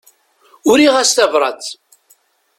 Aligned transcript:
Uriɣ-as 0.69 1.11
tabrat. 1.17 1.65